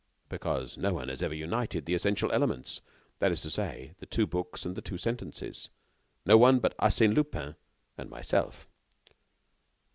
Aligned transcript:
"Because 0.29 0.79
no 0.79 0.93
one 0.93 1.09
has 1.09 1.21
ever 1.21 1.35
united 1.35 1.85
the 1.85 1.93
essential 1.93 2.31
elements, 2.31 2.81
that 3.19 3.31
is 3.31 3.39
to 3.41 3.51
say, 3.51 3.93
the 3.99 4.07
two 4.07 4.25
books 4.25 4.65
and 4.65 4.75
the 4.75 4.81
two 4.81 4.97
sentences. 4.97 5.69
No 6.25 6.39
one, 6.39 6.57
but 6.57 6.75
Arsène 6.77 7.13
Lupin 7.13 7.55
and 7.99 8.09
myself." 8.09 8.67